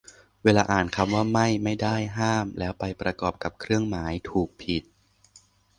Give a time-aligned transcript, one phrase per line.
[0.43, 4.83] เวลาอ่านคำว่า "ไม่" "ไม่ได้" "ห้าม" แล้วไปประกอบกับเครื่องหมาย ถูก ผิด